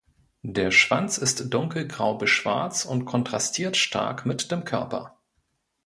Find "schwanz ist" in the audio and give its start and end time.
0.71-1.53